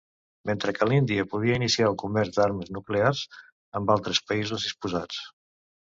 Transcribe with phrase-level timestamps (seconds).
[0.49, 3.23] Mentre que l'Índia podria iniciar el comerç d"armes nuclears
[3.81, 5.25] amb altres països disposats.